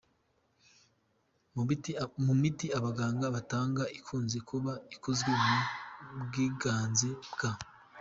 Mu 2.25 2.33
miti 2.41 2.67
abaganga 2.77 3.25
batanga 3.35 3.83
ikunze 3.97 4.37
kuba 4.49 4.71
ikozwe 4.95 5.31
ku 6.05 6.13
bwiganze 6.25 7.09
bwa 7.33 7.51